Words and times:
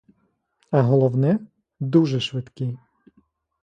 А 0.71 0.81
головне— 0.81 1.39
дуже 1.79 2.19
швидкий. 2.19 2.77